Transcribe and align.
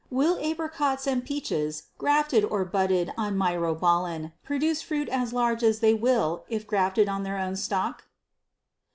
Will 0.09 0.39
apricots 0.43 1.05
and 1.05 1.23
peaches 1.23 1.83
grafted 1.99 2.43
or 2.43 2.65
budded 2.65 3.13
on 3.17 3.37
myrobalan 3.37 4.33
produce 4.43 4.81
fruit 4.81 5.07
as 5.07 5.31
large 5.31 5.61
as 5.63 5.79
they 5.79 5.93
will 5.93 6.43
if 6.49 6.65
grafted 6.65 7.07
on 7.07 7.21
their 7.21 7.37
own 7.37 7.55
stock? 7.55 8.05